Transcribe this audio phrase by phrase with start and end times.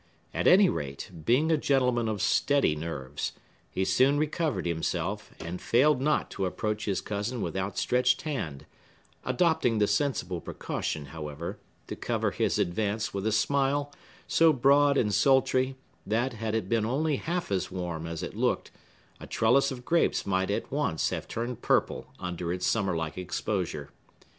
[0.33, 3.33] At any rate, being a gentleman of steady nerves,
[3.69, 8.65] he soon recovered himself, and failed not to approach his cousin with outstretched hand;
[9.23, 13.93] adopting the sensible precaution, however, to cover his advance with a smile,
[14.25, 18.71] so broad and sultry, that, had it been only half as warm as it looked,
[19.19, 23.91] a trellis of grapes might at once have turned purple under its summer like exposure.